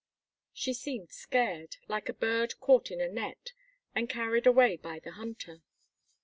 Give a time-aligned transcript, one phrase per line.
[0.51, 3.51] She seemed scared, like a bird caught in a net,
[3.93, 5.61] and carried away by the hunter.